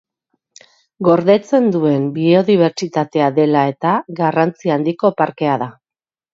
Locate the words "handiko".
4.81-5.17